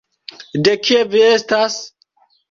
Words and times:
De 0.67 0.71
kie 0.87 1.03
vi 1.11 1.21
estas? 1.33 1.77